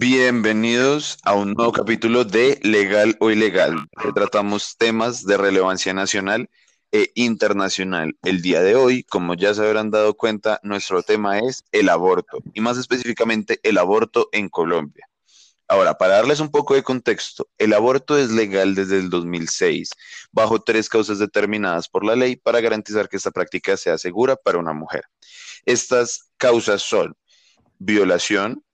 Bienvenidos 0.00 1.18
a 1.24 1.34
un 1.34 1.54
nuevo 1.54 1.72
capítulo 1.72 2.24
de 2.24 2.60
Legal 2.62 3.16
o 3.18 3.32
Ilegal, 3.32 3.88
que 4.00 4.12
tratamos 4.12 4.76
temas 4.76 5.24
de 5.24 5.36
relevancia 5.36 5.92
nacional 5.92 6.48
e 6.92 7.10
internacional. 7.16 8.16
El 8.22 8.40
día 8.40 8.62
de 8.62 8.76
hoy, 8.76 9.02
como 9.02 9.34
ya 9.34 9.52
se 9.54 9.66
habrán 9.66 9.90
dado 9.90 10.14
cuenta, 10.14 10.60
nuestro 10.62 11.02
tema 11.02 11.40
es 11.40 11.64
el 11.72 11.88
aborto 11.88 12.38
y 12.54 12.60
más 12.60 12.78
específicamente 12.78 13.58
el 13.64 13.76
aborto 13.76 14.28
en 14.30 14.48
Colombia. 14.48 15.08
Ahora, 15.66 15.98
para 15.98 16.14
darles 16.14 16.38
un 16.38 16.52
poco 16.52 16.76
de 16.76 16.84
contexto, 16.84 17.48
el 17.58 17.72
aborto 17.72 18.16
es 18.16 18.30
legal 18.30 18.76
desde 18.76 19.00
el 19.00 19.10
2006, 19.10 19.90
bajo 20.30 20.60
tres 20.60 20.88
causas 20.88 21.18
determinadas 21.18 21.88
por 21.88 22.04
la 22.04 22.14
ley 22.14 22.36
para 22.36 22.60
garantizar 22.60 23.08
que 23.08 23.16
esta 23.16 23.32
práctica 23.32 23.76
sea 23.76 23.98
segura 23.98 24.36
para 24.36 24.58
una 24.58 24.74
mujer. 24.74 25.02
Estas 25.64 26.30
causas 26.36 26.82
son 26.82 27.16
violación, 27.80 28.64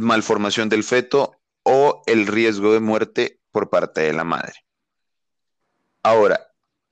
malformación 0.00 0.68
del 0.68 0.84
feto 0.84 1.36
o 1.62 2.02
el 2.06 2.26
riesgo 2.26 2.72
de 2.72 2.80
muerte 2.80 3.40
por 3.50 3.70
parte 3.70 4.02
de 4.02 4.12
la 4.12 4.24
madre. 4.24 4.54
Ahora, 6.02 6.40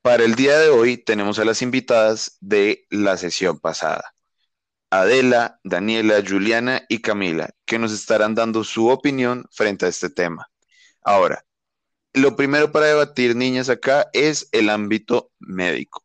para 0.03 0.25
el 0.25 0.35
día 0.35 0.59
de 0.59 0.69
hoy 0.69 0.97
tenemos 0.97 1.39
a 1.39 1.45
las 1.45 1.63
invitadas 1.63 2.37
de 2.41 2.87
la 2.91 3.17
sesión 3.17 3.59
pasada. 3.59 4.15
Adela, 4.91 5.61
Daniela, 5.65 6.23
Juliana 6.27 6.83
y 6.89 7.01
Camila, 7.01 7.51
que 7.67 7.79
nos 7.79 7.93
estarán 7.93 8.35
dando 8.35 8.65
su 8.65 8.89
opinión 8.89 9.47
frente 9.51 9.87
a 9.87 9.89
este 9.89 10.09
tema. 10.09 10.51
Ahora, 11.03 11.45
lo 12.15 12.37
primero 12.37 12.73
para 12.73 12.87
debatir, 12.87 13.37
niñas, 13.37 13.69
acá 13.69 14.09
es 14.13 14.49
el 14.53 14.71
ámbito 14.71 15.31
médico. 15.39 16.05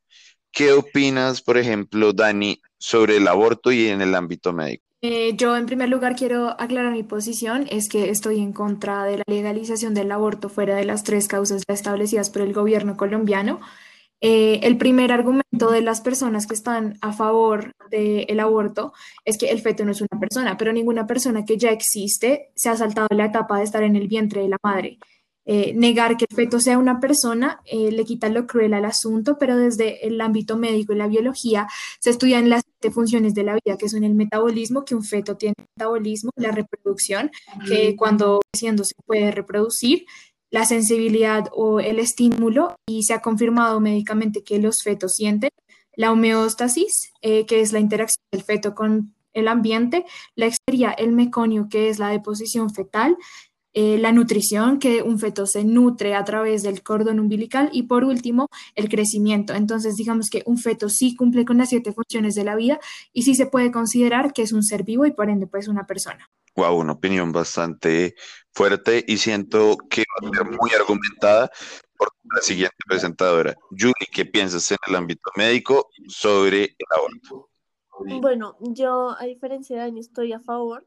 ¿Qué 0.52 0.74
opinas, 0.74 1.42
por 1.42 1.58
ejemplo, 1.58 2.14
Dani, 2.14 2.62
sobre 2.78 3.18
el 3.18 3.28
aborto 3.28 3.72
y 3.72 3.88
en 3.88 4.02
el 4.02 4.14
ámbito 4.16 4.54
médico? 4.54 4.86
Eh, 5.06 5.36
yo 5.36 5.58
en 5.58 5.66
primer 5.66 5.90
lugar 5.90 6.16
quiero 6.16 6.56
aclarar 6.62 6.94
mi 6.94 7.04
posición, 7.04 7.68
es 7.70 7.90
que 7.90 8.10
estoy 8.10 8.40
en 8.40 8.54
contra 8.54 9.04
de 9.04 9.18
la 9.18 9.24
legalización 9.28 9.94
del 9.94 10.10
aborto 10.14 10.48
fuera 10.48 10.78
de 10.78 10.86
las 10.86 11.04
tres 11.04 11.28
causas 11.28 11.64
establecidas 11.68 12.30
por 12.30 12.42
el 12.42 12.54
gobierno 12.54 12.96
colombiano. 12.96 13.60
Eh, 14.22 14.62
el 14.64 14.78
primer 14.78 15.12
argumento 15.12 15.72
de 15.72 15.82
las 15.82 16.00
personas 16.00 16.48
que 16.48 16.54
están 16.54 16.98
a 17.02 17.12
favor 17.12 17.74
del 17.92 18.40
aborto 18.40 18.94
es 19.26 19.38
que 19.38 19.52
el 19.52 19.60
feto 19.60 19.84
no 19.84 19.92
es 19.92 20.00
una 20.00 20.18
persona, 20.22 20.58
pero 20.58 20.72
ninguna 20.72 21.06
persona 21.06 21.44
que 21.44 21.58
ya 21.58 21.72
existe 21.72 22.52
se 22.56 22.70
ha 22.70 22.78
saltado 22.78 23.10
la 23.12 23.26
etapa 23.26 23.58
de 23.58 23.66
estar 23.66 23.84
en 23.84 23.98
el 23.98 24.08
vientre 24.08 24.42
de 24.44 24.50
la 24.50 24.58
madre. 24.64 25.00
Eh, 25.46 25.74
negar 25.76 26.16
que 26.16 26.26
el 26.30 26.36
feto 26.36 26.60
sea 26.62 26.78
una 26.78 27.02
persona 27.02 27.60
eh, 27.66 27.92
le 27.92 28.06
quita 28.06 28.30
lo 28.30 28.48
cruel 28.48 28.74
al 28.74 28.86
asunto, 28.86 29.38
pero 29.38 29.58
desde 29.58 30.08
el 30.08 30.22
ámbito 30.22 30.58
médico 30.58 30.94
y 30.94 30.96
la 30.96 31.08
biología 31.08 31.68
se 32.00 32.12
estudian 32.12 32.50
las 32.50 32.64
funciones 32.94 33.34
de 33.34 33.44
la 33.44 33.54
vida, 33.54 33.78
que 33.78 33.90
son 33.90 34.04
el 34.04 34.16
metabolismo, 34.16 34.86
que 34.86 34.96
un 34.96 35.04
feto 35.04 35.36
tiene 35.36 35.56
metabolismo, 35.76 36.32
la 36.36 36.52
reproducción, 36.52 37.32
que 37.68 37.96
cuando 37.96 38.40
creciendo 38.52 38.84
se 38.84 38.96
puede 39.06 39.32
reproducir, 39.32 40.06
la 40.50 40.66
sensibilidad 40.66 41.50
o 41.52 41.80
el 41.80 41.98
estímulo 41.98 42.76
y 42.88 43.04
se 43.04 43.14
ha 43.14 43.22
confirmado 43.22 43.80
médicamente 43.80 44.44
que 44.44 44.60
los 44.60 44.84
fetos 44.84 45.16
sienten 45.16 45.50
la 45.96 46.12
homeostasis, 46.12 47.12
eh, 47.22 47.46
que 47.46 47.62
es 47.62 47.74
la 47.74 47.80
interacción 47.80 48.24
del 48.32 48.44
feto 48.44 48.76
con 48.76 49.16
el 49.34 49.48
ambiente, 49.48 50.06
la 50.36 50.46
exteria, 50.46 50.92
el 50.92 51.12
meconio, 51.12 51.68
que 51.70 51.90
es 51.90 51.98
la 51.98 52.10
deposición 52.10 52.70
fetal, 52.70 53.18
eh, 53.74 53.98
la 53.98 54.12
nutrición, 54.12 54.78
que 54.78 55.02
un 55.02 55.18
feto 55.18 55.48
se 55.48 55.64
nutre 55.64 56.14
a 56.14 56.24
través 56.24 56.62
del 56.62 56.84
cordón 56.84 57.20
umbilical 57.20 57.70
y 57.74 57.84
por 57.84 58.04
último, 58.04 58.48
el 58.76 58.88
crecimiento. 58.88 59.54
Entonces, 59.54 59.96
digamos 59.96 60.30
que 60.30 60.44
un 60.46 60.58
feto 60.58 60.90
sí 60.90 61.16
cumple 61.16 61.44
con 61.44 61.58
las 61.58 61.70
siete 61.70 61.92
funciones 61.92 62.36
de 62.36 62.44
la 62.44 62.56
vida 62.56 62.80
y 63.14 63.24
sí 63.24 63.34
se 63.34 63.48
puede 63.48 63.72
considerar 63.72 64.32
que 64.32 64.44
es 64.44 64.52
un 64.52 64.64
ser 64.64 64.84
vivo 64.84 65.06
y 65.06 65.12
por 65.12 65.30
ende, 65.30 65.48
pues 65.48 65.68
una 65.68 65.88
persona. 65.88 66.30
Wow, 66.56 66.78
una 66.78 66.94
opinión 66.94 67.32
bastante 67.32 68.16
fuerte 68.52 69.04
y 69.08 69.18
siento 69.18 69.76
que 69.90 70.04
va 70.22 70.30
a 70.30 70.32
ser 70.32 70.46
muy 70.46 70.70
argumentada 70.80 71.50
por 71.98 72.10
la 72.36 72.42
siguiente 72.42 72.78
presentadora. 72.88 73.56
Julie, 73.72 74.10
¿qué 74.12 74.26
piensas 74.26 74.70
en 74.72 74.78
el 74.88 74.96
ámbito 74.96 75.32
médico 75.36 75.90
sobre 76.08 76.64
el 76.64 76.86
aborto? 76.96 77.50
Bueno, 78.22 78.58
yo 78.60 79.16
a 79.18 79.26
diferencia 79.26 79.78
de 79.78 79.82
Dani 79.84 80.00
estoy 80.00 80.34
a 80.34 80.40
favor 80.40 80.86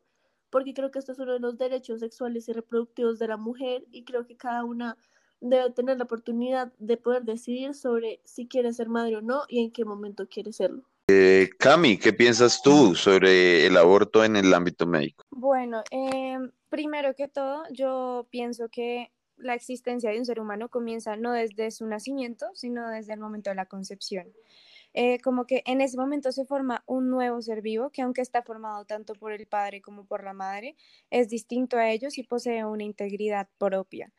porque 0.57 0.73
creo 0.73 0.91
que 0.91 0.99
esto 0.99 1.13
es 1.13 1.19
uno 1.19 1.35
de 1.35 1.39
los 1.39 1.59
derechos 1.59 2.01
sexuales 2.01 2.49
y 2.49 2.55
reproductivos 2.55 3.19
de 3.19 3.29
la 3.29 3.37
mujer 3.37 3.85
y 3.93 4.05
creo 4.05 4.27
que 4.27 4.39
cada 4.39 4.65
una 4.65 4.97
debe 5.39 5.71
tener 5.71 5.99
la 5.99 6.05
oportunidad 6.05 6.73
de 6.79 6.97
poder 6.97 7.25
decidir 7.25 7.75
sobre 7.75 8.23
si 8.25 8.49
quiere 8.49 8.73
ser 8.73 8.89
madre 8.89 9.17
o 9.17 9.21
no 9.21 9.43
y 9.49 9.63
en 9.63 9.71
qué 9.71 9.85
momento 9.85 10.27
quiere 10.27 10.55
serlo. 10.55 10.83
Eh, 11.09 11.51
Cami, 11.59 11.99
¿qué 11.99 12.15
piensas 12.15 12.63
tú 12.63 12.95
sobre 12.95 13.67
el 13.67 13.77
aborto 13.77 14.25
en 14.25 14.35
el 14.35 14.55
ámbito 14.55 14.87
médico? 14.87 15.25
Bueno, 15.29 15.85
eh, 15.91 16.39
primero 16.71 17.15
que 17.15 17.29
todo, 17.29 17.65
yo 17.71 18.27
pienso 18.31 18.71
que 18.71 19.13
la 19.37 19.53
existencia 19.53 20.11
de 20.11 20.19
un 20.19 20.25
ser 20.25 20.41
humano 20.41 20.71
comienza 20.71 21.17
no 21.17 21.33
desde 21.33 21.71
su 21.71 21.85
nacimiento, 21.85 22.47
sino 22.55 22.89
desde 22.89 23.13
el 23.13 23.21
momento 23.21 23.51
de 23.51 23.57
la 23.57 23.67
concepción. 23.67 24.33
Eh, 24.99 25.21
como 25.21 25.45
que 25.45 25.63
en 25.67 25.83
ese 25.83 25.99
momento 25.99 26.33
se 26.33 26.47
forma 26.47 26.83
un 26.87 27.11
nuevo 27.11 27.43
ser 27.43 27.61
vivo 27.61 27.91
que 27.91 28.01
aunque 28.01 28.23
está 28.23 28.43
formado 28.43 28.87
tanto 28.87 29.15
por 29.15 29.31
el 29.31 29.47
padre 29.47 29.83
como 29.83 30.07
por 30.07 30.25
la 30.25 30.33
madre, 30.33 30.75
es 31.11 31.29
distinto 31.29 31.77
a 31.77 31.91
ellos 31.91 32.17
y 32.17 32.23
posee 32.23 32.65
una 32.65 32.83
integridad 32.83 33.47
propia. 33.59 34.11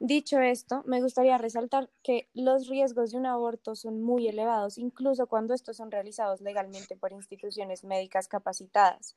Dicho 0.00 0.40
esto, 0.40 0.82
me 0.86 1.00
gustaría 1.00 1.38
resaltar 1.38 1.88
que 2.02 2.28
los 2.34 2.66
riesgos 2.66 3.12
de 3.12 3.18
un 3.18 3.26
aborto 3.26 3.76
son 3.76 4.02
muy 4.02 4.26
elevados, 4.26 4.76
incluso 4.76 5.28
cuando 5.28 5.54
estos 5.54 5.76
son 5.76 5.92
realizados 5.92 6.40
legalmente 6.40 6.96
por 6.96 7.12
instituciones 7.12 7.84
médicas 7.84 8.26
capacitadas. 8.26 9.14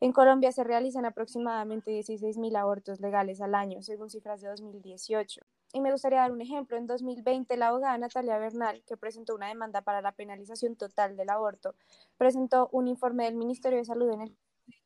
En 0.00 0.12
Colombia 0.12 0.52
se 0.52 0.64
realizan 0.64 1.06
aproximadamente 1.06 1.92
16.000 1.92 2.56
abortos 2.56 3.00
legales 3.00 3.40
al 3.40 3.54
año, 3.54 3.80
según 3.80 4.10
cifras 4.10 4.42
de 4.42 4.48
2018. 4.48 5.40
Y 5.72 5.80
me 5.80 5.90
gustaría 5.90 6.20
dar 6.20 6.32
un 6.32 6.42
ejemplo. 6.42 6.76
En 6.76 6.86
2020, 6.86 7.56
la 7.56 7.68
abogada 7.68 7.96
Natalia 7.96 8.38
Bernal, 8.38 8.82
que 8.86 8.96
presentó 8.96 9.34
una 9.34 9.48
demanda 9.48 9.80
para 9.80 10.02
la 10.02 10.12
penalización 10.12 10.76
total 10.76 11.16
del 11.16 11.30
aborto, 11.30 11.74
presentó 12.18 12.68
un 12.72 12.88
informe 12.88 13.24
del 13.24 13.36
Ministerio 13.36 13.78
de 13.78 13.84
Salud 13.86 14.10
en 14.10 14.20
el 14.20 14.36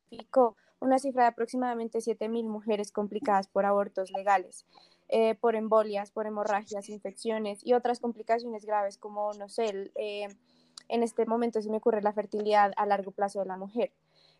que 0.09 0.19
una 0.79 0.99
cifra 0.99 1.23
de 1.23 1.29
aproximadamente 1.29 1.99
7.000 1.99 2.45
mujeres 2.45 2.91
complicadas 2.91 3.47
por 3.47 3.65
abortos 3.65 4.11
legales. 4.11 4.65
Eh, 5.09 5.35
por 5.35 5.55
embolias, 5.55 6.11
por 6.11 6.27
hemorragias, 6.27 6.89
infecciones 6.89 7.65
y 7.65 7.73
otras 7.73 7.99
complicaciones 7.99 8.65
graves 8.65 8.97
como, 8.97 9.33
no 9.33 9.47
sé, 9.47 9.91
eh, 9.95 10.27
en 10.89 11.03
este 11.03 11.25
momento 11.25 11.61
se 11.61 11.69
me 11.69 11.77
ocurre 11.77 12.01
la 12.01 12.11
fertilidad 12.11 12.73
a 12.75 12.85
largo 12.85 13.11
plazo 13.11 13.39
de 13.39 13.45
la 13.45 13.55
mujer. 13.55 13.93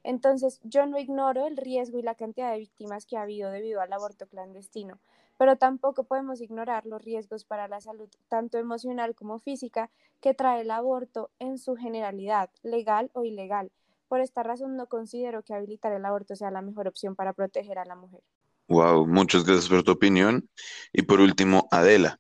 Entonces, 0.03 0.59
yo 0.63 0.86
no 0.86 1.00
ignoro 1.00 1.47
el 1.47 1.57
riesgo 1.57 2.00
y 2.00 2.02
la 2.02 2.16
cantidad 2.16 2.52
de 2.52 2.59
víctimas 2.59 3.06
que 3.06 3.18
ha 3.18 3.22
habido 3.22 3.50
debido 3.50 3.81
al 3.81 3.91
aborto 3.94 4.28
clandestino, 4.28 5.00
pero 5.38 5.56
tampoco 5.56 6.03
podemos 6.03 6.42
ignorar 6.42 6.86
los 6.86 7.03
riesgos 7.03 7.46
para 7.46 7.68
la 7.68 7.80
salud, 7.81 8.09
tanto 8.28 8.58
emocional 8.58 9.16
como 9.16 9.40
física, 9.40 9.90
que 10.22 10.34
trae 10.34 10.62
el 10.62 10.72
aborto 10.72 11.30
en 11.40 11.58
su 11.58 11.75
generalidad, 11.75 12.50
legal 12.64 13.12
o 13.14 13.24
ilegal. 13.24 13.72
Por 14.08 14.22
esta 14.22 14.44
razón, 14.44 14.75
no 14.75 14.88
considero 14.88 15.44
que 15.44 15.53
habilitar 15.53 15.94
el 15.94 16.06
aborto 16.06 16.36
sea 16.36 16.52
la 16.52 16.62
mejor 16.62 16.88
opción 16.88 17.16
para 17.16 17.34
proteger 17.34 17.78
a 17.78 17.86
la 17.86 17.96
mujer. 17.96 18.22
Wow, 18.70 19.06
muchas 19.06 19.46
gracias 19.46 19.70
por 19.70 19.84
tu 19.84 19.92
opinión. 19.92 20.50
Y 20.92 21.03
por 21.03 21.22
último, 21.22 21.68
Adela, 21.72 22.19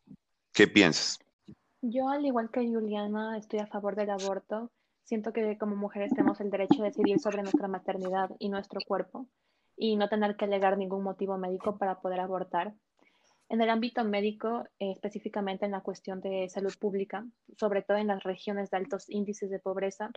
¿qué 0.53 0.67
piensas? 0.67 1.19
Yo, 1.81 2.09
al 2.09 2.25
igual 2.25 2.49
que 2.51 2.65
Juliana, 2.65 3.37
estoy 3.37 3.59
a 3.59 3.67
favor 3.67 3.95
del 3.95 4.09
aborto. 4.09 4.71
Siento 5.03 5.31
que 5.31 5.57
como 5.57 5.75
mujeres 5.75 6.11
tenemos 6.13 6.41
el 6.41 6.49
derecho 6.49 6.81
de 6.81 6.89
decidir 6.89 7.19
sobre 7.19 7.41
nuestra 7.41 7.67
maternidad 7.67 8.29
y 8.39 8.49
nuestro 8.49 8.81
cuerpo 8.85 9.27
y 9.77 9.95
no 9.95 10.09
tener 10.09 10.35
que 10.35 10.45
alegar 10.45 10.77
ningún 10.77 11.03
motivo 11.03 11.37
médico 11.37 11.77
para 11.77 12.01
poder 12.01 12.19
abortar. 12.19 12.73
En 13.49 13.61
el 13.61 13.69
ámbito 13.69 14.03
médico, 14.03 14.65
eh, 14.79 14.91
específicamente 14.91 15.65
en 15.65 15.71
la 15.71 15.81
cuestión 15.81 16.19
de 16.19 16.49
salud 16.49 16.73
pública, 16.79 17.25
sobre 17.57 17.81
todo 17.81 17.97
en 17.97 18.07
las 18.07 18.23
regiones 18.23 18.69
de 18.69 18.77
altos 18.77 19.09
índices 19.09 19.49
de 19.49 19.59
pobreza, 19.59 20.11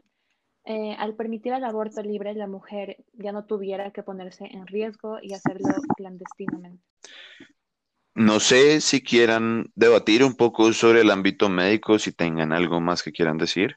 eh, 0.65 0.95
al 0.99 1.15
permitir 1.15 1.53
el 1.53 1.65
aborto 1.65 2.03
libre, 2.03 2.35
la 2.35 2.47
mujer 2.47 3.05
ya 3.15 3.33
no 3.33 3.45
tuviera 3.47 3.93
que 3.93 4.03
ponerse 4.03 4.45
en 4.45 4.67
riesgo 4.67 5.19
y 5.23 5.33
hacerlo 5.33 5.69
clandestinamente. 5.97 6.85
No 8.15 8.41
sé 8.41 8.81
si 8.81 9.03
quieran 9.03 9.71
debatir 9.75 10.25
un 10.25 10.35
poco 10.35 10.73
sobre 10.73 11.01
el 11.01 11.11
ámbito 11.11 11.49
médico, 11.49 11.99
si 11.99 12.13
tengan 12.13 12.53
algo 12.53 12.81
más 12.81 13.03
que 13.03 13.13
quieran 13.13 13.39
decir. 13.39 13.77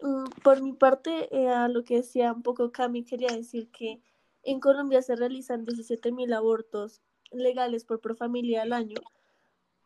Mm, 0.00 0.24
por 0.42 0.60
mi 0.60 0.72
parte, 0.72 1.34
eh, 1.34 1.48
a 1.48 1.68
lo 1.68 1.84
que 1.84 1.96
decía 1.96 2.32
un 2.32 2.42
poco 2.42 2.72
Cami, 2.72 3.04
quería 3.04 3.34
decir 3.34 3.70
que 3.70 4.02
en 4.42 4.58
Colombia 4.58 5.00
se 5.00 5.14
realizan 5.16 5.64
17.000 5.64 6.32
abortos 6.34 7.00
legales 7.32 7.84
por 7.84 8.00
profamilia 8.00 8.62
al 8.62 8.72
año 8.72 9.00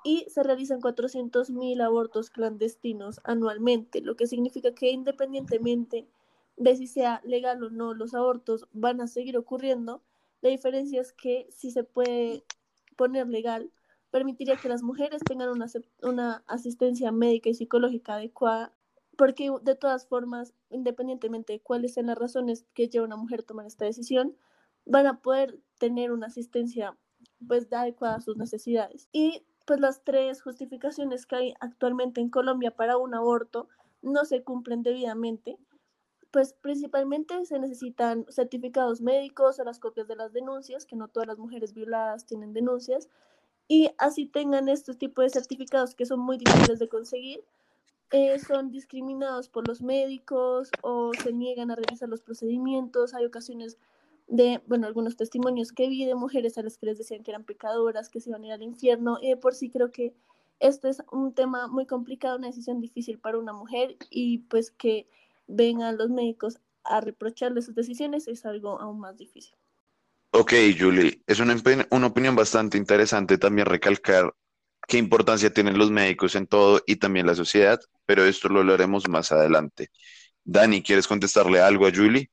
y 0.05 0.27
se 0.29 0.43
realizan 0.43 0.81
400.000 0.81 1.83
abortos 1.83 2.31
clandestinos 2.31 3.21
anualmente, 3.25 4.01
lo 4.03 4.17
que 4.17 4.27
significa 4.27 4.75
que 4.75 4.91
independientemente 4.91 6.07
de 6.57 6.77
si 6.77 6.87
sea 6.87 7.21
legal 7.25 7.63
o 7.63 7.71
no, 7.71 7.95
los 7.95 8.15
abortos 8.15 8.69
van 8.73 9.01
a 9.01 9.09
seguir 9.09 9.37
ocurriendo. 9.37 10.03
La 10.41 10.51
diferencia 10.51 11.01
es 11.01 11.13
que 11.13 11.47
si 11.51 11.71
se 11.71 11.85
puede 11.85 12.45
poner 12.97 13.29
legal, 13.29 13.71
permitiría 14.11 14.57
que 14.57 14.69
las 14.69 14.83
mujeres 14.83 15.23
tengan 15.27 15.51
una, 15.51 15.67
una 16.03 16.45
asistencia 16.47 17.13
médica 17.13 17.51
y 17.51 17.55
psicológica 17.55 18.15
adecuada, 18.15 18.73
porque 19.19 19.51
de 19.63 19.75
todas 19.75 20.07
formas, 20.07 20.55
independientemente 20.71 21.55
de 21.55 21.61
cuáles 21.61 21.95
sean 21.95 22.07
las 22.07 22.19
razones 22.19 22.65
que 22.75 22.89
lleva 22.89 23.05
a 23.05 23.09
una 23.09 23.17
mujer 23.17 23.41
a 23.41 23.47
tomar 23.47 23.67
esta 23.67 23.85
decisión, 23.85 24.37
van 24.85 25.07
a 25.07 25.21
poder 25.21 25.59
tener 25.79 26.13
una 26.13 26.29
asistencia 26.29 26.97
pues 27.47 27.73
adecuada 27.73 28.17
a 28.17 28.21
sus 28.21 28.37
necesidades. 28.37 29.09
Y 29.13 29.43
pues 29.67 29.81
las 29.81 30.05
tres 30.05 30.43
justificaciones 30.43 31.27
que 31.27 31.37
hay 31.37 31.55
actualmente 31.61 32.21
en 32.21 32.31
Colombia 32.31 32.71
para 32.71 32.97
un 32.97 33.15
aborto 33.15 33.69
no 34.03 34.25
se 34.25 34.43
cumplen 34.43 34.83
debidamente. 34.83 35.59
Pues 36.31 36.53
principalmente 36.53 37.45
se 37.47 37.59
necesitan 37.59 38.27
certificados 38.29 39.01
médicos 39.01 39.59
o 39.59 39.65
las 39.65 39.79
copias 39.79 40.07
de 40.07 40.17
las 40.17 40.33
denuncias, 40.33 40.87
que 40.87 40.97
no 40.97 41.09
todas 41.09 41.27
las 41.27 41.39
mujeres 41.39 41.73
violadas 41.73 42.27
tienen 42.27 42.53
denuncias, 42.53 43.09
y 43.69 43.91
así 43.99 44.27
tengan 44.27 44.69
estos 44.69 44.99
tipos 44.99 45.25
de 45.25 45.31
certificados 45.31 45.95
que 45.95 46.07
son 46.07 46.21
muy 46.21 46.39
difíciles 46.39 46.79
de 46.79 46.89
conseguir, 46.89 47.43
eh, 48.13 48.39
son 48.39 48.71
discriminados 48.71 49.49
por 49.49 49.67
los 49.67 49.83
médicos 49.83 50.71
o 50.83 51.11
se 51.15 51.33
niegan 51.33 51.73
a 51.73 51.75
realizar 51.75 52.09
los 52.09 52.23
procedimientos. 52.23 53.15
Hay 53.15 53.25
ocasiones 53.25 53.79
de, 54.27 54.61
bueno, 54.67 54.87
algunos 54.87 55.17
testimonios 55.17 55.73
que 55.73 55.89
vi 55.89 56.05
de 56.05 56.15
mujeres 56.15 56.59
a 56.59 56.63
las 56.63 56.79
que 56.79 56.87
les 56.87 56.99
decían 56.99 57.23
que 57.23 57.31
eran 57.31 57.45
pecadoras, 57.45 58.09
que 58.09 58.21
se 58.21 58.31
iban 58.31 58.43
a 58.43 58.47
ir 58.47 58.53
al 58.53 58.63
infierno. 58.63 59.19
Y 59.21 59.35
por 59.37 59.55
sí 59.55 59.71
creo 59.71 59.93
que 59.93 60.15
esto 60.61 60.89
es 60.89 61.03
un 61.13 61.35
tema 61.35 61.69
muy 61.69 61.87
complicado, 61.87 62.39
una 62.39 62.49
decisión 62.49 62.81
difícil 62.81 63.19
para 63.19 63.39
una 63.39 63.53
mujer 63.53 63.97
y 64.11 64.39
pues 64.39 64.71
que 64.71 65.09
vengan 65.47 65.99
los 65.99 66.11
médicos 66.11 66.59
a 66.85 67.01
reprocharle 67.01 67.63
sus 67.63 67.75
decisiones 67.75 68.29
es 68.29 68.47
algo 68.47 68.81
aún 68.81 69.01
más 69.01 69.17
difícil. 69.17 69.55
Ok, 70.31 70.53
Julie, 70.79 71.23
es 71.27 71.41
una, 71.41 71.57
una 71.91 72.07
opinión 72.07 72.37
bastante 72.37 72.79
interesante 72.79 73.39
también 73.39 73.67
recalcar 73.67 74.35
qué 74.87 74.99
importancia 74.99 75.53
tienen 75.53 75.79
los 75.79 75.91
médicos 75.91 76.35
en 76.37 76.47
todo 76.47 76.83
y 76.87 76.97
también 76.97 77.27
la 77.27 77.35
sociedad, 77.35 77.81
pero 78.05 78.25
esto 78.25 78.49
lo 78.49 78.61
hablaremos 78.61 79.09
más 79.09 79.33
adelante. 79.33 79.91
Dani, 80.45 80.83
¿quieres 80.83 81.09
contestarle 81.09 81.61
algo 81.61 81.87
a 81.87 81.93
Julie? 81.93 82.31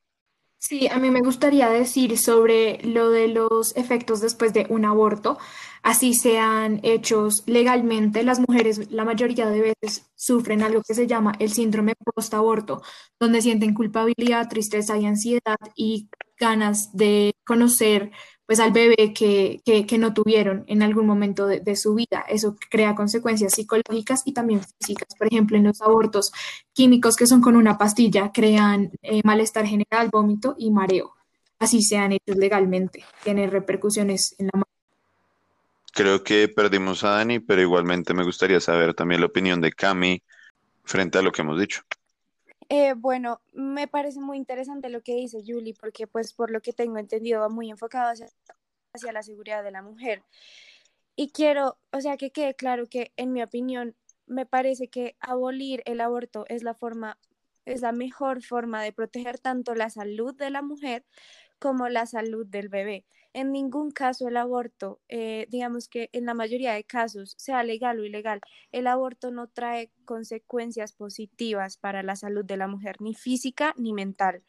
Sí, 0.66 0.88
a 0.88 0.98
mí 0.98 1.10
me 1.12 1.20
gustaría 1.20 1.68
decir 1.70 2.18
sobre 2.18 2.80
lo 2.84 3.10
de 3.10 3.28
los 3.28 3.76
efectos 3.76 4.22
después 4.22 4.54
de 4.54 4.66
un 4.70 4.86
aborto, 4.86 5.38
así 5.82 6.14
sean 6.14 6.80
hechos 6.84 7.44
legalmente, 7.48 8.24
las 8.24 8.40
mujeres 8.40 8.90
la 8.90 9.04
mayoría 9.04 9.50
de 9.50 9.76
veces 9.82 10.10
sufren 10.16 10.64
algo 10.64 10.82
que 10.82 10.94
se 10.94 11.06
llama 11.06 11.34
el 11.40 11.52
síndrome 11.52 11.96
post-aborto, 11.96 12.82
donde 13.20 13.42
sienten 13.42 13.74
culpabilidad, 13.74 14.48
tristeza 14.48 14.98
y 14.98 15.06
ansiedad 15.06 15.58
y 15.76 16.08
ganas 16.40 16.92
de 16.94 17.36
conocer 17.46 18.12
pues 18.46 18.60
al 18.60 18.72
bebé 18.72 19.14
que, 19.14 19.62
que, 19.64 19.98
no 19.98 20.14
tuvieron 20.14 20.66
en 20.68 20.84
algún 20.84 21.06
momento 21.06 21.48
de, 21.48 21.76
su 21.76 21.96
vida. 21.96 22.26
Eso 22.28 22.58
crea 22.70 22.94
consecuencias 22.94 23.54
psicológicas 23.54 24.24
y 24.26 24.34
también 24.34 24.62
físicas. 24.80 25.08
Por 25.18 25.28
ejemplo, 25.28 25.58
en 25.58 25.64
los 25.64 25.82
abortos 25.82 26.32
químicos 26.74 27.16
que 27.16 27.26
son 27.26 27.42
con 27.42 27.56
una 27.56 27.78
pastilla 27.78 28.32
crean 28.34 28.92
eh, 29.02 29.22
malestar 29.24 29.66
general, 29.66 30.10
vómito 30.12 30.56
y 30.58 30.72
mareo. 30.72 31.14
Así 31.60 31.82
sean 31.82 32.12
hechos 32.12 32.36
legalmente. 32.36 33.06
Tiene 33.24 33.48
repercusiones 33.48 34.36
en 34.38 34.48
la 34.48 34.64
Creo 35.94 36.24
que 36.24 36.48
perdimos 36.48 37.04
a 37.04 37.12
Dani, 37.12 37.40
pero 37.40 37.62
igualmente 37.62 38.16
me 38.16 38.24
gustaría 38.24 38.60
saber 38.60 38.96
también 38.96 39.22
la 39.22 39.28
opinión 39.28 39.62
de 39.62 39.72
Cami 39.72 40.24
frente 40.84 41.20
a 41.20 41.22
lo 41.22 41.32
que 41.32 41.44
hemos 41.44 41.60
dicho. 41.60 41.84
Eh, 42.76 42.96
bueno, 42.98 43.40
me 43.52 43.88
parece 43.88 44.20
muy 44.20 44.36
interesante 44.36 44.90
lo 44.90 45.04
que 45.04 45.14
dice 45.14 45.44
Julie, 45.46 45.76
porque 45.80 46.08
pues 46.08 46.34
por 46.34 46.50
lo 46.50 46.60
que 46.60 46.74
tengo 46.74 46.98
entendido 46.98 47.40
va 47.40 47.48
muy 47.48 47.70
enfocado 47.70 48.10
hacia, 48.10 48.26
hacia 48.92 49.12
la 49.12 49.22
seguridad 49.22 49.64
de 49.64 49.70
la 49.70 49.84
mujer. 49.84 50.24
Y 51.16 51.30
quiero, 51.30 51.78
o 51.92 52.02
sea, 52.02 52.18
que 52.18 52.32
quede 52.32 52.56
claro 52.56 52.88
que 52.88 53.12
en 53.16 53.32
mi 53.32 53.44
opinión 53.44 53.96
me 54.26 54.48
parece 54.48 54.88
que 54.88 55.16
abolir 55.20 55.84
el 55.86 56.02
aborto 56.02 56.46
es 56.50 56.64
la 56.64 56.74
forma, 56.74 57.20
es 57.66 57.82
la 57.82 57.92
mejor 57.92 58.42
forma 58.42 58.82
de 58.82 58.92
proteger 58.92 59.38
tanto 59.38 59.76
la 59.76 59.92
salud 59.92 60.34
de 60.34 60.50
la 60.50 60.64
mujer 60.64 61.06
como 61.60 61.90
la 61.90 62.08
salud 62.08 62.48
del 62.48 62.70
bebé. 62.70 63.06
En 63.34 63.52
ningún 63.52 63.92
caso 63.92 64.28
el 64.28 64.38
aborto, 64.38 65.02
eh, 65.10 65.48
digamos 65.50 65.88
que 65.88 66.10
en 66.14 66.26
la 66.26 66.36
mayoría 66.36 66.74
de 66.74 66.84
casos, 66.84 67.34
sea 67.38 67.64
legal 67.64 68.00
o 68.00 68.06
ilegal, 68.06 68.42
el 68.72 68.86
aborto 68.86 69.32
no 69.32 69.48
trae 69.48 69.92
consecuencias 70.06 70.94
positivas 70.94 71.78
para 71.78 72.04
la 72.04 72.16
salud 72.16 72.46
de 72.46 72.58
la 72.58 72.68
mujer, 72.68 73.02
ni 73.02 73.16
física 73.16 73.74
ni 73.76 73.92
mental. 73.92 74.44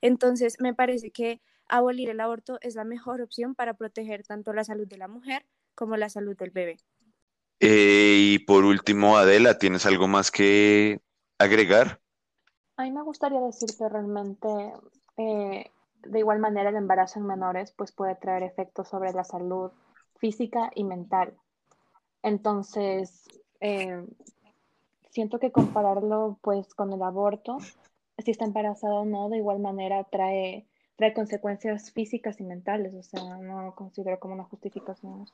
Entonces, 0.00 0.56
me 0.58 0.74
parece 0.74 1.10
que 1.10 1.40
abolir 1.68 2.08
el 2.08 2.20
aborto 2.20 2.58
es 2.62 2.74
la 2.74 2.84
mejor 2.84 3.20
opción 3.20 3.54
para 3.54 3.74
proteger 3.74 4.24
tanto 4.24 4.52
la 4.52 4.64
salud 4.64 4.88
de 4.88 4.98
la 4.98 5.08
mujer 5.08 5.44
como 5.74 5.96
la 5.96 6.08
salud 6.08 6.36
del 6.36 6.50
bebé. 6.50 6.78
Eh, 7.60 8.16
y 8.18 8.38
por 8.40 8.64
último, 8.64 9.18
Adela, 9.18 9.58
¿tienes 9.58 9.84
algo 9.84 10.08
más 10.08 10.30
que 10.30 11.00
agregar? 11.38 12.00
A 12.76 12.84
mí 12.84 12.90
me 12.90 13.02
gustaría 13.02 13.40
decir 13.40 13.68
que 13.76 13.86
realmente 13.86 14.48
eh, 15.18 15.70
de 16.06 16.18
igual 16.18 16.38
manera, 16.38 16.70
el 16.70 16.76
embarazo 16.76 17.18
en 17.18 17.26
menores 17.26 17.72
pues 17.72 17.92
puede 17.92 18.14
traer 18.14 18.42
efectos 18.42 18.88
sobre 18.88 19.12
la 19.12 19.24
salud 19.24 19.70
física 20.18 20.70
y 20.74 20.84
mental. 20.84 21.34
Entonces, 22.22 23.26
eh, 23.60 24.04
siento 25.10 25.38
que 25.38 25.52
compararlo 25.52 26.38
pues 26.42 26.74
con 26.74 26.92
el 26.92 27.02
aborto, 27.02 27.58
si 28.18 28.30
está 28.30 28.44
embarazado 28.44 29.00
o 29.00 29.04
no, 29.04 29.28
de 29.28 29.38
igual 29.38 29.60
manera 29.60 30.04
trae, 30.04 30.66
trae 30.96 31.14
consecuencias 31.14 31.90
físicas 31.92 32.40
y 32.40 32.44
mentales, 32.44 32.94
o 32.94 33.02
sea, 33.02 33.38
no 33.38 33.74
considero 33.74 34.20
como 34.20 34.34
una 34.34 34.44
justificación. 34.44 35.26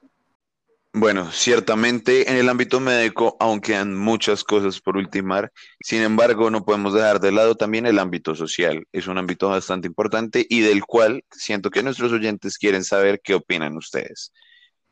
Bueno, 0.99 1.31
ciertamente 1.31 2.31
en 2.31 2.39
el 2.39 2.49
ámbito 2.49 2.81
médico 2.81 3.37
aún 3.39 3.61
quedan 3.61 3.95
muchas 3.95 4.43
cosas 4.43 4.81
por 4.81 4.97
ultimar, 4.97 5.53
sin 5.79 6.01
embargo 6.01 6.49
no 6.49 6.65
podemos 6.65 6.95
dejar 6.95 7.21
de 7.21 7.33
lado 7.33 7.55
también 7.55 7.85
el 7.85 7.99
ámbito 7.99 8.35
social. 8.35 8.83
Es 8.93 9.07
un 9.07 9.19
ámbito 9.19 9.51
bastante 9.51 9.89
importante 9.89 10.47
y 10.49 10.61
del 10.61 10.87
cual 10.87 11.23
siento 11.31 11.69
que 11.69 11.83
nuestros 11.83 12.13
oyentes 12.13 12.57
quieren 12.57 12.83
saber 12.83 13.21
qué 13.23 13.35
opinan 13.35 13.77
ustedes. 13.77 14.33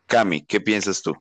Cami, 0.05 0.45
¿qué 0.45 0.61
piensas 0.61 1.01
tú? 1.01 1.15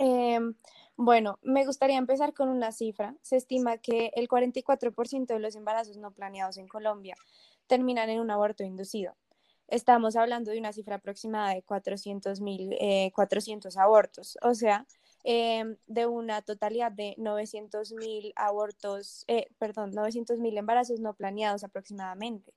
Em, 0.00 0.54
bueno, 0.96 1.38
me 1.42 1.64
gustaría 1.64 1.98
empezar 1.98 2.34
con 2.34 2.48
una 2.48 2.72
cifra. 2.72 3.14
Se 3.22 3.36
estima 3.36 3.78
que 3.78 4.10
el 4.16 4.26
44% 4.26 5.34
de 5.34 5.38
los 5.38 5.54
embarazos 5.54 5.98
no 5.98 6.10
planeados 6.10 6.56
en 6.56 6.66
Colombia 6.66 7.14
terminan 7.68 8.10
en 8.10 8.18
un 8.18 8.32
aborto 8.32 8.64
inducido 8.64 9.14
estamos 9.68 10.16
hablando 10.16 10.50
de 10.50 10.58
una 10.58 10.72
cifra 10.72 10.96
aproximada 10.96 11.54
de 11.54 11.62
400 11.62 12.40
mil, 12.40 12.76
400 13.14 13.76
eh, 13.76 13.80
abortos, 13.80 14.38
o 14.42 14.54
sea, 14.54 14.86
em, 15.24 15.76
de 15.86 16.06
una 16.06 16.42
totalidad 16.42 16.90
de 16.92 17.14
900 17.18 17.92
mil 17.92 18.32
abortos, 18.36 19.24
eh, 19.28 19.48
perdón, 19.58 19.92
900 19.92 20.40
mil 20.40 20.56
embarazos 20.56 21.00
no 21.00 21.14
planeados 21.14 21.64
aproximadamente. 21.64 22.52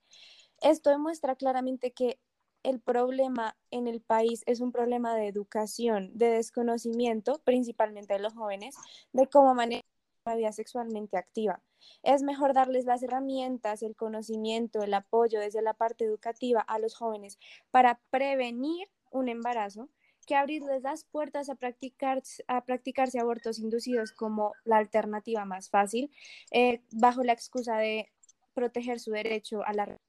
Esto 0.61 0.89
demuestra 0.89 1.35
claramente 1.35 1.91
que 1.91 2.19
el 2.63 2.79
problema 2.79 3.57
en 3.71 3.87
el 3.87 4.01
país 4.01 4.43
es 4.45 4.61
un 4.61 4.71
problema 4.71 5.15
de 5.15 5.27
educación, 5.27 6.11
de 6.13 6.27
desconocimiento, 6.27 7.41
principalmente 7.43 8.13
de 8.13 8.19
los 8.19 8.33
jóvenes, 8.33 8.75
de 9.13 9.27
cómo 9.27 9.55
manejar 9.55 9.90
la 10.25 10.35
vida 10.35 10.51
sexualmente 10.51 11.17
activa. 11.17 11.61
Es 12.03 12.21
mejor 12.21 12.53
darles 12.53 12.85
las 12.85 13.01
herramientas, 13.03 13.81
el 13.81 13.95
conocimiento, 13.95 14.83
el 14.83 14.93
apoyo 14.93 15.39
desde 15.39 15.61
la 15.61 15.73
parte 15.73 16.05
educativa 16.05 16.61
a 16.61 16.79
los 16.79 16.95
jóvenes 16.95 17.39
para 17.71 17.99
prevenir 18.09 18.87
un 19.11 19.29
embarazo 19.29 19.89
que 20.27 20.35
abrirles 20.35 20.83
las 20.83 21.03
puertas 21.03 21.49
a, 21.49 21.55
practicar, 21.55 22.21
a 22.47 22.63
practicarse 22.63 23.19
abortos 23.19 23.57
inducidos 23.57 24.11
como 24.11 24.53
la 24.63 24.77
alternativa 24.77 25.45
más 25.45 25.69
fácil, 25.69 26.11
eh, 26.51 26.81
bajo 26.91 27.23
la 27.23 27.33
excusa 27.33 27.77
de 27.77 28.11
proteger 28.53 28.99
su 28.99 29.11
derecho 29.11 29.63
a 29.65 29.73
la... 29.73 29.99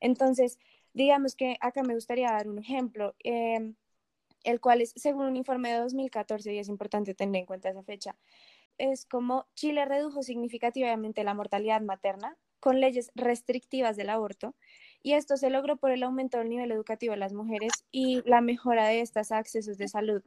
Entonces, 0.00 0.58
digamos 0.92 1.34
que 1.34 1.56
acá 1.60 1.82
me 1.82 1.94
gustaría 1.94 2.30
dar 2.30 2.48
un 2.48 2.58
ejemplo, 2.58 3.14
em, 3.20 3.74
el 4.44 4.60
cual 4.60 4.82
es, 4.82 4.92
según 4.96 5.26
un 5.26 5.36
informe 5.36 5.72
de 5.72 5.78
2014, 5.78 6.52
y 6.52 6.58
es 6.58 6.68
importante 6.68 7.14
tener 7.14 7.40
en 7.40 7.46
cuenta 7.46 7.70
esa 7.70 7.82
fecha, 7.82 8.16
es 8.78 9.06
como 9.06 9.46
Chile 9.54 9.84
redujo 9.84 10.22
significativamente 10.22 11.24
la 11.24 11.34
mortalidad 11.34 11.80
materna 11.80 12.36
con 12.60 12.80
leyes 12.80 13.10
restrictivas 13.14 13.96
del 13.96 14.10
aborto 14.10 14.54
y 15.02 15.12
esto 15.12 15.36
se 15.36 15.50
logró 15.50 15.76
por 15.76 15.90
el 15.90 16.02
aumento 16.02 16.38
del 16.38 16.48
nivel 16.48 16.72
educativo 16.72 17.12
de 17.12 17.18
las 17.18 17.34
mujeres 17.34 17.72
y 17.90 18.22
la 18.24 18.40
mejora 18.40 18.88
de 18.88 19.02
estos 19.02 19.32
accesos 19.32 19.76
de 19.76 19.86
salud. 19.86 20.22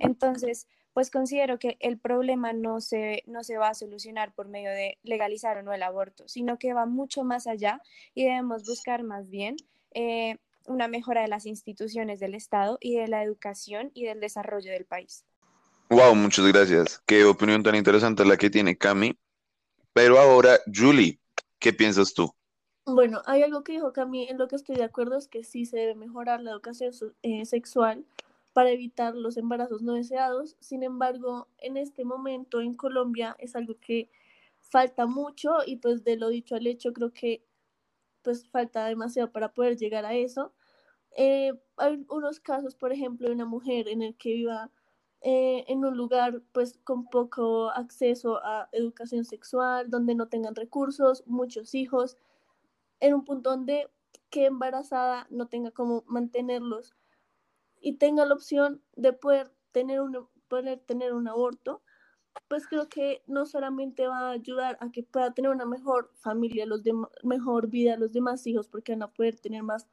Entonces, 0.00 0.66
pues 0.94 1.10
considero 1.10 1.58
que 1.58 1.76
el 1.80 1.98
problema 1.98 2.52
no 2.52 2.80
se, 2.80 3.22
no 3.26 3.44
se 3.44 3.58
va 3.58 3.68
a 3.68 3.74
solucionar 3.74 4.32
por 4.32 4.48
medio 4.48 4.70
de 4.70 4.98
legalizar 5.02 5.58
o 5.58 5.62
no 5.62 5.74
el 5.74 5.82
aborto, 5.82 6.26
sino 6.26 6.56
que 6.56 6.72
va 6.72 6.86
mucho 6.86 7.22
más 7.22 7.46
allá 7.46 7.82
y 8.14 8.24
debemos 8.24 8.64
buscar 8.64 9.02
más 9.02 9.28
bien 9.28 9.56
eh, 9.92 10.36
una 10.66 10.88
mejora 10.88 11.22
de 11.22 11.28
las 11.28 11.46
instituciones 11.46 12.20
del 12.20 12.34
Estado 12.34 12.78
y 12.80 12.96
de 12.96 13.08
la 13.08 13.22
educación 13.22 13.90
y 13.92 14.04
del 14.04 14.20
desarrollo 14.20 14.70
del 14.70 14.86
país. 14.86 15.26
Wow, 15.94 16.16
muchas 16.16 16.44
gracias. 16.48 17.00
Qué 17.06 17.24
opinión 17.24 17.62
tan 17.62 17.76
interesante 17.76 18.24
la 18.24 18.36
que 18.36 18.50
tiene 18.50 18.76
Cami. 18.76 19.16
Pero 19.92 20.18
ahora, 20.18 20.58
Julie, 20.66 21.20
¿qué 21.60 21.72
piensas 21.72 22.12
tú? 22.12 22.34
Bueno, 22.84 23.22
hay 23.26 23.44
algo 23.44 23.62
que 23.62 23.74
dijo 23.74 23.92
Cami, 23.92 24.26
en 24.28 24.36
lo 24.36 24.48
que 24.48 24.56
estoy 24.56 24.74
de 24.74 24.82
acuerdo 24.82 25.16
es 25.16 25.28
que 25.28 25.44
sí 25.44 25.66
se 25.66 25.76
debe 25.76 25.94
mejorar 25.94 26.40
la 26.40 26.50
educación 26.50 26.90
eh, 27.22 27.46
sexual 27.46 28.04
para 28.52 28.70
evitar 28.70 29.14
los 29.14 29.36
embarazos 29.36 29.82
no 29.82 29.92
deseados. 29.94 30.56
Sin 30.58 30.82
embargo, 30.82 31.46
en 31.58 31.76
este 31.76 32.04
momento 32.04 32.60
en 32.60 32.74
Colombia 32.74 33.36
es 33.38 33.54
algo 33.54 33.76
que 33.78 34.10
falta 34.58 35.06
mucho 35.06 35.58
y 35.64 35.76
pues 35.76 36.02
de 36.02 36.16
lo 36.16 36.28
dicho 36.28 36.56
al 36.56 36.66
hecho 36.66 36.92
creo 36.92 37.12
que 37.12 37.44
pues 38.22 38.48
falta 38.48 38.86
demasiado 38.86 39.30
para 39.30 39.52
poder 39.54 39.76
llegar 39.76 40.04
a 40.04 40.14
eso. 40.14 40.52
Eh, 41.16 41.52
hay 41.76 42.04
unos 42.08 42.40
casos, 42.40 42.74
por 42.74 42.92
ejemplo, 42.92 43.28
de 43.28 43.34
una 43.34 43.44
mujer 43.44 43.86
en 43.86 44.02
el 44.02 44.16
que 44.16 44.30
viva 44.30 44.72
eh, 45.26 45.64
en 45.68 45.82
un 45.86 45.96
lugar 45.96 46.42
pues 46.52 46.78
con 46.84 47.06
poco 47.06 47.70
acceso 47.70 48.44
a 48.44 48.68
educación 48.72 49.24
sexual, 49.24 49.88
donde 49.88 50.14
no 50.14 50.28
tengan 50.28 50.54
recursos, 50.54 51.24
muchos 51.26 51.74
hijos, 51.74 52.18
en 53.00 53.14
un 53.14 53.24
punto 53.24 53.48
donde 53.48 53.88
que 54.28 54.44
embarazada 54.44 55.26
no 55.30 55.46
tenga 55.46 55.70
cómo 55.70 56.04
mantenerlos 56.06 56.94
y 57.80 57.94
tenga 57.94 58.26
la 58.26 58.34
opción 58.34 58.82
de 58.96 59.14
poder 59.14 59.50
tener 59.72 60.02
un, 60.02 60.28
poder 60.48 60.80
tener 60.80 61.14
un 61.14 61.26
aborto, 61.26 61.80
pues 62.48 62.66
creo 62.66 62.90
que 62.90 63.22
no 63.26 63.46
solamente 63.46 64.06
va 64.06 64.28
a 64.28 64.32
ayudar 64.32 64.76
a 64.80 64.92
que 64.92 65.04
pueda 65.04 65.32
tener 65.32 65.50
una 65.50 65.64
mejor 65.64 66.10
familia, 66.16 66.66
los 66.66 66.82
mejor 67.22 67.68
vida 67.68 67.96
los 67.96 68.12
demás 68.12 68.46
hijos, 68.46 68.68
porque 68.68 68.92
van 68.92 69.04
a 69.04 69.10
poder 69.10 69.40
tener 69.40 69.62
más 69.62 69.88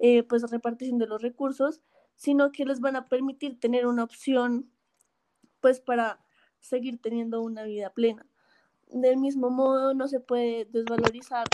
eh, 0.00 0.24
pues 0.24 0.50
repartición 0.50 0.98
de 0.98 1.06
los 1.06 1.22
recursos, 1.22 1.80
sino 2.16 2.52
que 2.52 2.64
les 2.64 2.80
van 2.80 2.96
a 2.96 3.08
permitir 3.08 3.58
tener 3.60 3.86
una 3.86 4.04
opción 4.04 4.70
pues 5.60 5.80
para 5.80 6.20
seguir 6.60 7.00
teniendo 7.00 7.42
una 7.42 7.64
vida 7.64 7.90
plena. 7.90 8.26
Del 8.88 9.16
mismo 9.16 9.50
modo, 9.50 9.94
no 9.94 10.08
se 10.08 10.20
puede 10.20 10.66
desvalorizar 10.66 11.46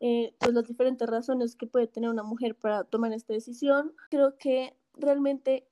eh, 0.00 0.34
pues 0.38 0.52
las 0.52 0.66
diferentes 0.66 1.08
razones 1.08 1.54
que 1.54 1.66
puede 1.66 1.86
tener 1.86 2.10
una 2.10 2.24
mujer 2.24 2.56
para 2.56 2.84
tomar 2.84 3.12
esta 3.12 3.32
decisión. 3.32 3.94
Creo 4.10 4.36
que 4.36 4.76
realmente 4.94 5.68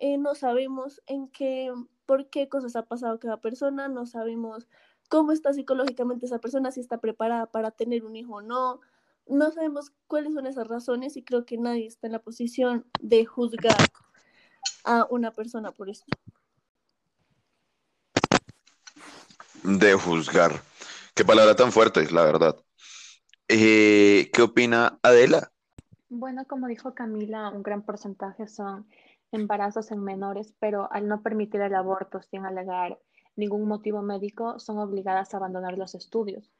eh, 0.00 0.18
no 0.18 0.34
sabemos 0.34 1.02
en 1.06 1.28
qué, 1.28 1.72
por 2.06 2.28
qué 2.28 2.48
cosas 2.48 2.76
ha 2.76 2.86
pasado 2.86 3.18
cada 3.18 3.40
persona, 3.40 3.88
no 3.88 4.06
sabemos 4.06 4.68
cómo 5.08 5.32
está 5.32 5.52
psicológicamente 5.52 6.26
esa 6.26 6.38
persona, 6.38 6.70
si 6.70 6.80
está 6.80 6.98
preparada 6.98 7.46
para 7.46 7.70
tener 7.70 8.04
un 8.04 8.16
hijo 8.16 8.36
o 8.36 8.42
no, 8.42 8.80
no 9.26 9.50
sabemos 9.50 9.92
cuáles 10.06 10.34
son 10.34 10.46
esas 10.46 10.66
razones 10.66 11.16
y 11.16 11.24
creo 11.24 11.44
que 11.44 11.58
nadie 11.58 11.86
está 11.86 12.06
en 12.06 12.12
la 12.12 12.22
posición 12.22 12.86
de 13.00 13.24
juzgar 13.24 13.76
a 14.84 15.06
una 15.10 15.32
persona 15.32 15.72
por 15.72 15.90
esto. 15.90 16.06
De 19.62 19.94
juzgar. 19.94 20.52
Qué 21.14 21.24
palabra 21.24 21.56
tan 21.56 21.72
fuerte, 21.72 22.00
es 22.02 22.12
la 22.12 22.22
verdad. 22.24 22.56
Eh, 23.48 24.30
¿qué 24.32 24.42
opina 24.42 24.98
Adela? 25.02 25.50
Bueno, 26.08 26.44
como 26.46 26.68
dijo 26.68 26.94
Camila, 26.94 27.50
un 27.50 27.62
gran 27.62 27.82
porcentaje 27.82 28.46
son 28.46 28.88
embarazos 29.32 29.90
en 29.90 30.02
menores, 30.02 30.54
pero 30.60 30.92
al 30.92 31.08
no 31.08 31.22
permitir 31.22 31.60
el 31.60 31.74
aborto 31.74 32.22
sin 32.22 32.44
alegar 32.44 32.98
ningún 33.34 33.66
motivo 33.66 34.02
médico, 34.02 34.58
son 34.58 34.78
obligadas 34.78 35.34
a 35.34 35.38
abandonar 35.38 35.76
los 35.76 35.94
estudios. 35.94 36.50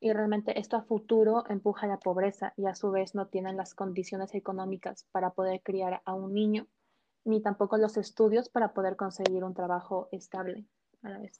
Y 0.00 0.12
realmente 0.12 0.58
esto 0.58 0.76
a 0.76 0.82
futuro 0.82 1.44
empuja 1.48 1.86
a 1.86 1.88
la 1.88 1.98
pobreza 1.98 2.52
y 2.56 2.66
a 2.66 2.74
su 2.74 2.90
vez 2.90 3.14
no 3.14 3.28
tienen 3.28 3.56
las 3.56 3.74
condiciones 3.74 4.34
económicas 4.34 5.06
para 5.12 5.30
poder 5.30 5.62
criar 5.62 6.02
a 6.04 6.14
un 6.14 6.34
niño, 6.34 6.66
ni 7.24 7.42
tampoco 7.42 7.78
los 7.78 7.96
estudios 7.96 8.48
para 8.48 8.72
poder 8.74 8.96
conseguir 8.96 9.44
un 9.44 9.54
trabajo 9.54 10.08
estable 10.12 10.66
a 11.02 11.10
la 11.10 11.18
vez. 11.18 11.38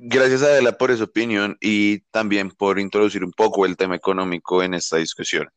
Gracias 0.00 0.42
Adela 0.42 0.78
por 0.78 0.92
esa 0.92 1.04
opinión 1.04 1.56
y 1.60 2.00
también 2.12 2.52
por 2.52 2.78
introducir 2.78 3.24
un 3.24 3.32
poco 3.32 3.66
el 3.66 3.76
tema 3.76 3.96
económico 3.96 4.62
en 4.62 4.74
esta 4.74 4.96
discusión. 4.96 5.48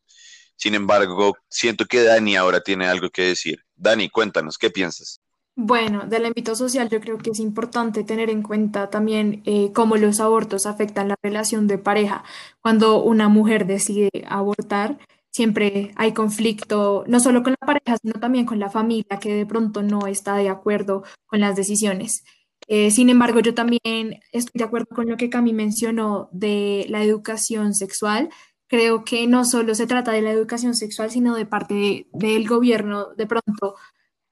Sin 0.56 0.74
embargo, 0.74 1.36
siento 1.48 1.86
que 1.86 2.02
Dani 2.02 2.36
ahora 2.36 2.60
tiene 2.60 2.86
algo 2.86 3.08
que 3.10 3.22
decir. 3.22 3.60
Dani, 3.76 4.08
cuéntanos, 4.08 4.58
¿qué 4.58 4.70
piensas? 4.70 5.21
Bueno, 5.64 6.06
del 6.08 6.26
ámbito 6.26 6.56
social 6.56 6.88
yo 6.88 7.00
creo 7.00 7.18
que 7.18 7.30
es 7.30 7.38
importante 7.38 8.02
tener 8.02 8.30
en 8.30 8.42
cuenta 8.42 8.90
también 8.90 9.42
eh, 9.44 9.70
cómo 9.72 9.96
los 9.96 10.18
abortos 10.18 10.66
afectan 10.66 11.06
la 11.06 11.14
relación 11.22 11.68
de 11.68 11.78
pareja. 11.78 12.24
Cuando 12.60 13.00
una 13.00 13.28
mujer 13.28 13.64
decide 13.64 14.10
abortar, 14.26 14.98
siempre 15.30 15.92
hay 15.94 16.14
conflicto, 16.14 17.04
no 17.06 17.20
solo 17.20 17.44
con 17.44 17.52
la 17.52 17.64
pareja, 17.64 17.96
sino 18.02 18.14
también 18.14 18.44
con 18.44 18.58
la 18.58 18.70
familia 18.70 19.20
que 19.20 19.32
de 19.32 19.46
pronto 19.46 19.84
no 19.84 20.08
está 20.08 20.34
de 20.34 20.48
acuerdo 20.48 21.04
con 21.26 21.38
las 21.38 21.54
decisiones. 21.54 22.24
Eh, 22.66 22.90
sin 22.90 23.08
embargo, 23.08 23.38
yo 23.38 23.54
también 23.54 24.18
estoy 24.32 24.58
de 24.58 24.64
acuerdo 24.64 24.88
con 24.92 25.08
lo 25.08 25.16
que 25.16 25.30
Cami 25.30 25.52
mencionó 25.52 26.28
de 26.32 26.86
la 26.88 27.04
educación 27.04 27.74
sexual. 27.74 28.30
Creo 28.66 29.04
que 29.04 29.28
no 29.28 29.44
solo 29.44 29.76
se 29.76 29.86
trata 29.86 30.10
de 30.10 30.22
la 30.22 30.32
educación 30.32 30.74
sexual, 30.74 31.12
sino 31.12 31.36
de 31.36 31.46
parte 31.46 32.08
del 32.12 32.48
gobierno, 32.48 33.14
de 33.14 33.28
pronto, 33.28 33.76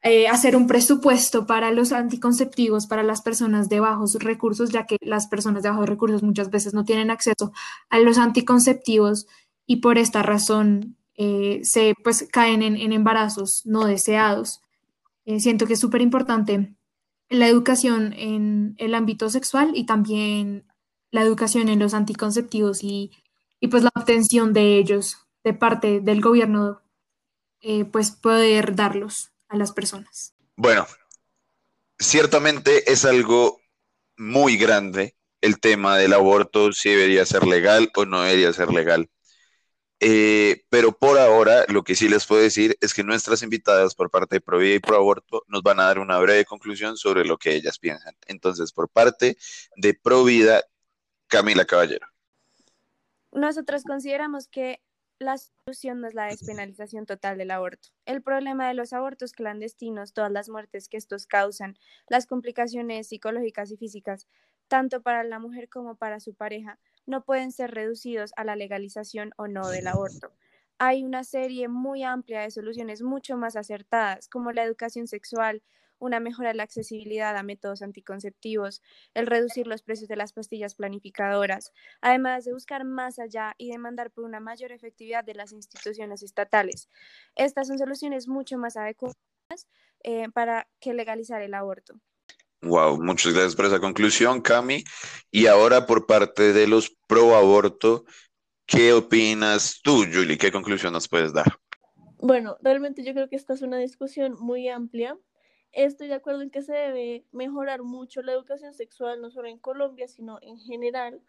eh, 0.03 0.29
hacer 0.29 0.57
un 0.57 0.67
presupuesto 0.67 1.47
para 1.47 1.71
los 1.73 1.93
anticonceptivos 1.93 2.87
para 2.87 3.03
las 3.03 3.23
personas 3.23 3.69
de 3.69 3.81
bajos 3.81 4.15
recursos, 4.15 4.71
ya 4.71 4.87
que 4.87 4.97
las 5.01 5.27
personas 5.27 5.63
de 5.63 5.71
bajos 5.71 5.89
recursos 5.89 6.23
muchas 6.23 6.51
veces 6.51 6.73
no 6.75 6.85
tienen 6.85 7.11
acceso 7.11 7.53
a 7.91 7.99
los 7.99 8.19
anticonceptivos 8.19 9.27
y 9.67 9.77
por 9.77 9.99
esta 9.99 10.23
razón 10.23 10.97
eh, 11.17 11.61
se 11.65 11.95
pues 12.03 12.27
caen 12.33 12.63
en, 12.63 12.93
embarazos 12.93 13.63
no 13.67 13.85
deseados. 13.85 14.63
siento 15.39 15.67
que 15.67 15.75
es 15.75 15.81
súper 15.81 16.01
importante 16.01 16.75
la 17.31 17.47
educación 17.47 18.13
en 18.15 18.75
el 18.79 18.95
ámbito 18.95 19.31
sexual 19.31 19.71
y 19.75 19.87
también 19.87 20.65
la 21.11 21.23
educación 21.23 21.69
en 21.69 21.79
los 21.79 21.95
anticonceptivos 21.95 22.83
y, 22.83 23.13
pues 23.71 23.83
la 23.83 23.93
obtención 23.95 24.53
de 24.53 24.79
ellos 24.79 25.19
de 25.45 25.55
parte 25.55 26.01
del 26.01 26.21
gobierno, 26.21 26.81
eh, 27.61 27.85
pues 27.85 28.11
poder 28.11 28.75
darlos 28.75 29.31
a 29.51 29.57
las 29.57 29.73
personas. 29.73 30.35
Bueno, 30.57 30.87
ciertamente 31.99 32.91
es 32.91 33.05
algo 33.05 33.61
muy 34.17 34.57
grande 34.57 35.17
el 35.41 35.61
tema 35.61 35.97
del 35.97 36.13
aborto, 36.13 36.73
si 36.73 36.91
debería 36.91 37.27
ser 37.27 37.47
legal 37.47 37.91
o 37.97 38.05
no 38.05 38.23
debería 38.23 38.53
ser 38.53 38.73
legal. 38.73 39.11
Eh, 40.03 40.63
pero 40.71 40.93
por 40.93 41.19
ahora, 41.19 41.67
lo 41.69 41.83
que 41.83 41.95
sí 41.95 42.09
les 42.09 42.27
puedo 42.27 42.41
decir 42.41 42.77
es 42.81 42.95
que 42.95 43.05
nuestras 43.05 43.43
invitadas 43.43 43.95
por 43.95 44.11
parte 44.11 44.37
de 44.37 44.41
Provida 44.41 44.75
y 44.75 44.79
Pro 44.79 44.97
Aborto 44.97 45.43
nos 45.47 45.63
van 45.63 45.79
a 45.79 45.85
dar 45.85 45.99
una 45.99 46.19
breve 46.19 46.47
conclusión 46.47 46.97
sobre 46.97 47.27
lo 47.27 47.37
que 47.37 47.55
ellas 47.55 47.79
piensan. 47.79 48.15
Entonces, 48.27 48.73
por 48.73 48.89
parte 48.89 49.37
de 49.77 49.95
Provida, 49.95 50.63
Camila 51.27 51.67
Caballero. 51.67 52.07
Nosotros 53.33 53.85
consideramos 53.85 54.49
que 54.49 54.81
la 55.21 55.37
solución 55.37 56.01
no 56.01 56.09
es 56.09 56.15
la 56.15 56.27
despenalización 56.27 57.05
total 57.05 57.37
del 57.37 57.51
aborto. 57.51 57.91
El 58.07 58.23
problema 58.23 58.67
de 58.67 58.75
los 58.75 58.95
abortos 58.95 59.33
clandestinos, 59.33 60.15
todas 60.15 60.33
las 60.33 60.49
muertes 60.49 60.89
que 60.89 60.97
estos 60.97 61.27
causan, 61.27 61.77
las 62.09 62.27
complicaciones 62.27 63.09
psicológicas 63.09 63.71
y 63.71 63.77
físicas, 63.77 64.27
tanto 64.67 65.03
para 65.03 65.23
la 65.23 65.39
mujer 65.39 65.69
como 65.69 65.97
para 65.97 66.21
su 66.21 66.35
pareja, 66.35 66.81
no 67.05 67.23
pueden 67.25 67.53
ser 67.53 67.73
reducidos 67.73 68.33
a 68.37 68.45
la 68.45 68.57
legalización 68.57 69.33
o 69.37 69.47
no 69.47 69.69
del 69.69 69.89
aborto. 69.89 70.33
Hay 70.79 71.05
una 71.05 71.23
serie 71.25 71.69
muy 71.69 72.03
amplia 72.03 72.41
de 72.41 72.51
soluciones 72.51 73.03
mucho 73.03 73.37
más 73.37 73.57
acertadas, 73.57 74.27
como 74.29 74.53
la 74.53 74.65
educación 74.65 75.07
sexual, 75.07 75.63
una 76.01 76.19
mejora 76.19 76.51
en 76.51 76.57
la 76.57 76.65
accesibilidad 76.65 77.37
a 77.37 77.43
métodos 77.43 77.83
anticonceptivos, 77.83 78.83
el 79.15 79.27
reducir 79.27 79.67
los 79.67 79.83
precios 79.83 80.09
de 80.09 80.17
las 80.17 80.33
pastillas 80.33 80.75
planificadoras, 80.75 81.73
además 82.01 82.45
de 82.45 82.53
buscar 82.53 82.85
más 82.85 83.19
allá 83.19 83.55
y 83.59 83.71
demandar 83.71 84.11
por 84.11 84.25
una 84.25 84.41
mayor 84.41 84.73
efectividad 84.73 85.23
de 85.23 85.35
las 85.35 85.53
instituciones 85.53 86.23
estatales. 86.23 86.89
Estas 87.37 87.69
son 87.69 87.79
soluciones 87.79 88.27
mucho 88.27 88.59
más 88.59 88.77
adecuadas 88.77 89.15
eh, 90.03 90.29
para 90.31 90.67
que 90.81 90.95
legalizar 90.95 91.43
el 91.43 91.55
aborto. 91.55 91.95
Wow, 92.63 93.03
muchas 93.03 93.33
gracias 93.33 93.57
por 93.57 93.67
esa 93.67 93.81
conclusión, 93.81 94.43
Cami. 94.43 94.85
Y 95.31 95.47
ahora 95.47 95.87
por 95.87 96.07
parte 96.07 96.53
de 96.53 96.67
los 96.67 96.95
pro 97.07 97.35
aborto, 97.35 98.05
¿qué 98.67 98.93
opinas 98.93 99.81
tú, 99.83 100.05
Julie? 100.13 100.37
¿Qué 100.37 100.53
conclusión 100.53 100.93
nos 100.93 101.09
puedes 101.09 101.33
dar? 101.33 101.59
Bueno, 102.19 102.59
realmente 102.61 103.03
yo 103.03 103.15
creo 103.15 103.29
que 103.31 103.37
esta 103.37 103.55
es 103.55 103.63
una 103.63 103.79
discusión 103.79 104.37
muy 104.39 104.69
amplia. 104.69 105.17
Estoy 105.73 106.09
de 106.09 106.15
acuerdo 106.15 106.43
en 106.43 106.51
que 106.51 106.63
se 106.63 106.73
debe 106.73 107.25
mejorar 107.33 107.83
mucho 107.83 108.23
la 108.23 108.33
educación 108.33 108.75
sexual, 108.75 109.21
no 109.21 109.31
solo 109.31 109.49
en 109.49 109.59
Colombia, 109.59 110.09
sino 110.09 110.39
en 110.43 110.59
general. 110.59 111.21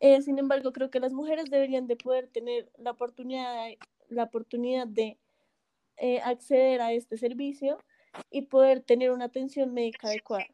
Eh, 0.00 0.22
sin 0.22 0.38
embargo, 0.38 0.72
creo 0.72 0.90
que 0.90 1.00
las 1.00 1.12
mujeres 1.12 1.50
deberían 1.50 1.86
de 1.86 1.96
poder 1.96 2.28
tener 2.28 2.70
la 2.78 2.92
oportunidad, 2.92 3.68
la 4.08 4.24
oportunidad 4.24 4.86
de 4.86 5.18
eh, 5.96 6.20
acceder 6.20 6.80
a 6.80 6.92
este 6.92 7.16
servicio 7.16 7.78
y 8.30 8.42
poder 8.42 8.80
tener 8.80 9.10
una 9.10 9.26
atención 9.26 9.72
médica 9.72 10.08
adecuada 10.08 10.46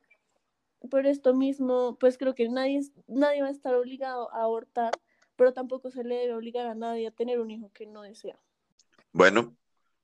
por 0.89 1.07
esto 1.07 1.35
mismo, 1.35 1.97
pues 1.99 2.19
creo 2.19 2.35
que 2.35 2.49
nadie, 2.49 2.81
nadie 3.07 3.43
va 3.43 3.49
a 3.49 3.53
estar 3.53 3.75
obligado 3.75 4.33
a 4.33 4.43
abortar, 4.43 4.93
pero 5.37 5.53
tampoco 5.53 5.91
se 5.91 6.05
le 6.05 6.17
debe 6.17 6.35
obligar 6.35 6.67
a 6.67 6.75
nadie 6.75 7.07
a 7.07 7.11
tener 7.11 7.41
un 7.41 7.51
hijo 7.51 7.71
que 7.73 7.87
no 7.87 8.03
desea. 8.03 8.39
Bueno, 9.13 9.57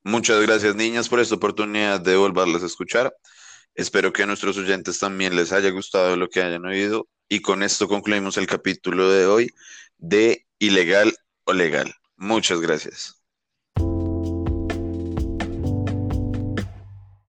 muchas 0.03 0.41
gracias 0.43 0.75
niñas 0.77 1.09
por 1.09 1.21
esta 1.21 1.35
oportunidad 1.35 2.01
de 2.01 2.17
volverles 2.17 2.63
a 2.63 2.67
escuchar. 2.67 3.13
Espero 3.75 4.13
que 4.13 4.23
a 4.23 4.27
nuestros 4.27 4.57
oyentes 4.59 4.99
también 4.99 5.37
les 5.37 5.53
haya 5.53 5.71
gustado 5.71 6.17
lo 6.17 6.29
que 6.29 6.43
hayan 6.43 6.65
oído 6.67 7.09
y 7.29 7.41
con 7.41 7.63
esto 7.63 7.89
concluimos 7.89 8.37
el 8.37 8.47
capítulo 8.47 9.11
de 9.11 9.27
hoy 9.27 9.51
de 9.99 10.47
Ilegal 10.59 11.15
o 11.45 11.53
Legal. 11.53 11.95
Muchas 12.17 12.61
gracias. 12.61 13.20